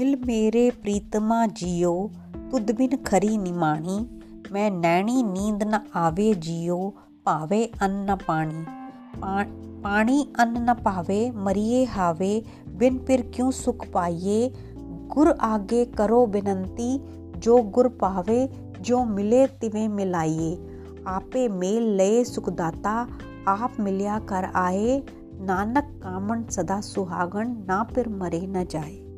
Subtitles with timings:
[0.00, 2.10] ਮਿਲ ਮੇਰੇ ਪ੍ਰੀਤਮਾ ਜੀਓ,
[2.50, 4.06] ਤੁਧ ਬਿਨ ਖਰੀ ਨਿਮਾਣੀ
[4.52, 6.92] ਮੈਂ ਨੈਣੀ ਨੀਂਦ ਨ ਆਵੇ ਜੀਓ,
[7.24, 8.64] ਭਾਵੇ ਅੰਨ ਨ ਪਾਣੀ।
[9.82, 14.50] ਪਾਣੀ ਅੰਨ ਨ ਪਾਵੇ ਮਰੀਏ ਹਾਵੇ, ਬਿਨ ਪਿਰ ਕਿਉ ਸੁਖ ਪਾਈਏ?
[15.06, 17.00] ਗੁਰ ਆਗੇ ਕਰੋ ਬੇਨੰਤੀ,
[17.38, 18.48] ਜੋ ਗੁਰ ਪਾਵੇ,
[18.80, 20.56] ਜੋ ਮਿਲੇ ਤਿਵੇਂ ਮਿਲਾਈਏ।
[21.06, 23.06] ਆਪੇ ਮੇਲ ਲਏ ਸੁਖਦਾਤਾ,
[23.48, 25.02] ਆਪ ਮਿਲਿਆ ਕਰ ਆਏ।
[25.34, 29.09] ਨਾਨਕ ਕਾਮਣ ਸਦਾ ਸੁਹਾਗਣ, ਨਾ ਫਿਰ ਮਰੇ ਨਾ ਜਾਏ।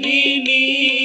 [0.00, 0.99] ਮੈਂ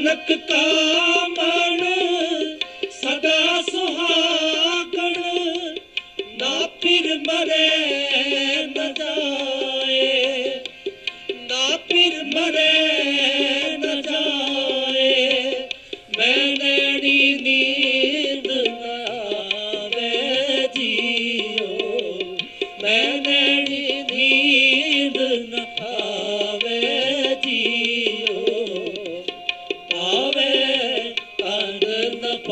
[0.00, 1.59] ਨਾਨਕ ਕਾ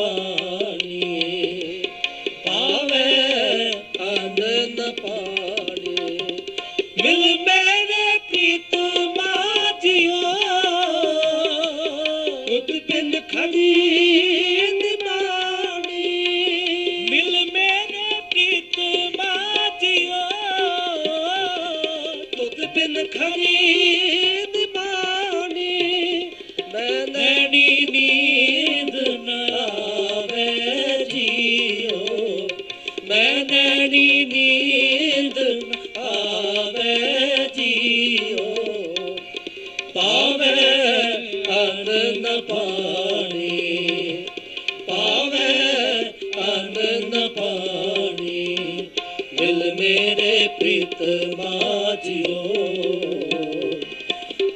[0.01, 0.38] Oh.
[33.09, 36.95] ਮੈਂ ਨੈਣੀ ਨੀਂਦ ਨਾ ਆਵੇ
[37.55, 38.55] ਜੀਓ,
[39.93, 40.51] ਪਾਵੇ
[41.49, 44.25] ਆਨੰਦ ਪਾਣੀ,
[44.87, 45.47] ਪਾਵੇ
[46.37, 48.57] ਆਨੰਦ ਪਾਣੀ,
[49.41, 52.43] ਮਿਲ ਮੇਰੇ ਪ੍ਰੀਤਮਾ ਜੀਓ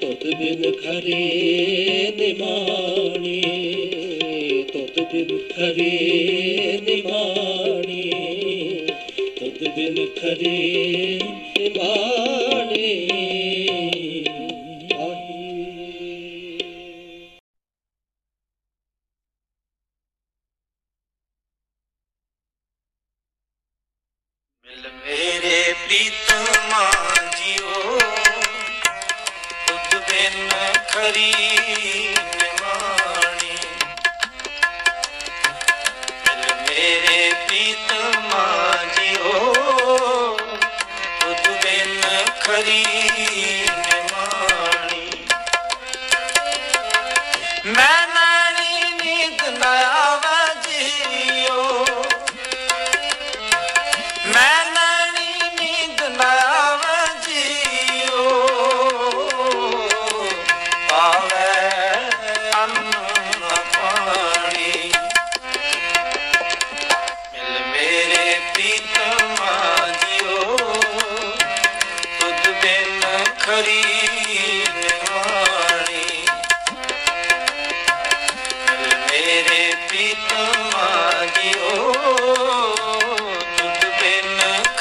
[0.01, 3.41] ਤੁਤ ਬਿਨ ਖਰੇ ਨਿਮਾਣੀ
[4.73, 7.92] ਤੁਤ ਬਿਨ ਖਰੇ ਨਿਮਾਣੀ।
[9.83, 11.19] ਤੁਤ ਬਿਨ ਖਰੇ
[11.57, 12.83] ਨਿਮਾਣੀ
[14.95, 15.37] ਆਹੀ
[24.65, 26.89] ਮਿਲ ਮੇਰੇ ਪ੍ਰੀਤਮਾ
[27.37, 27.99] ਜੀਓ
[29.67, 30.49] ਤੁਧ ਬਿਨ
[30.87, 31.42] ਖਰੀ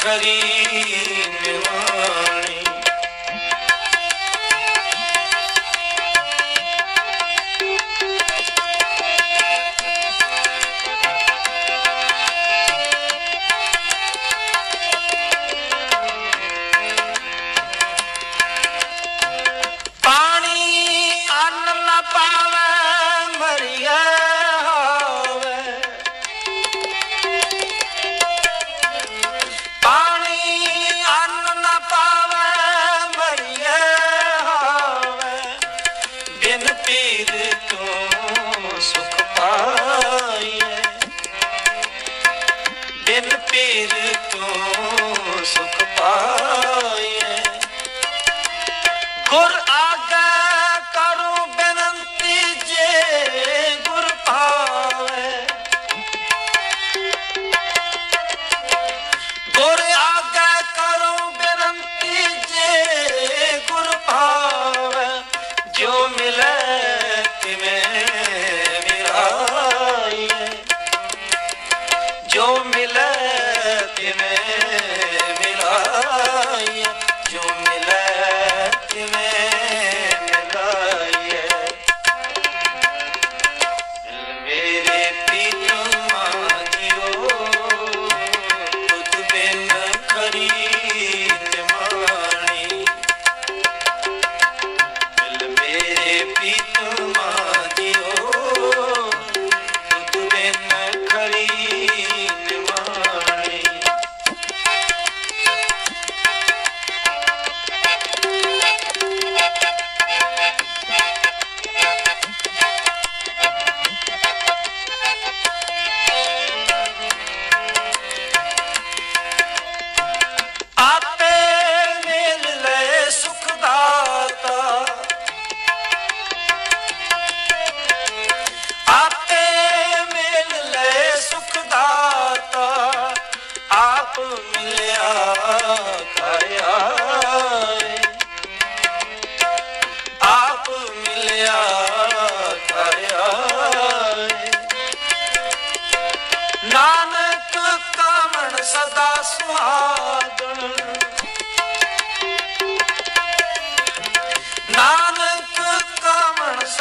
[0.05, 1.61] ਬਿਨ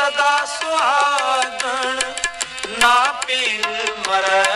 [0.01, 1.99] ਸਦਾ ਸੁਹਾਗਣ
[2.79, 2.93] ਨਾ
[3.27, 3.65] ਪੀਲ
[4.07, 4.50] ਮਰੈ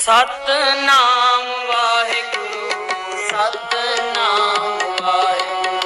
[0.00, 1.19] ਸਤਨਾਮ